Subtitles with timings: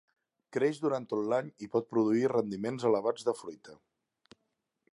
[0.55, 3.77] Creix durant tot l'any i pot produir rendiments elevats de fruita.